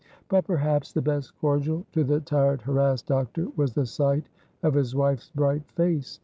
[0.29, 4.27] But perhaps the best cordial to the tired, harassed doctor was the sight
[4.63, 6.19] of his wife's bright face.